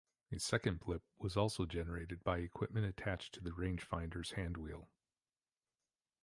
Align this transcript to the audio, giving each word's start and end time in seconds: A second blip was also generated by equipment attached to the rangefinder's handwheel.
A 0.31 0.39
second 0.39 0.79
blip 0.79 1.03
was 1.19 1.37
also 1.37 1.67
generated 1.67 2.23
by 2.23 2.39
equipment 2.39 2.87
attached 2.87 3.35
to 3.35 3.39
the 3.39 3.51
rangefinder's 3.51 4.31
handwheel. 4.31 4.89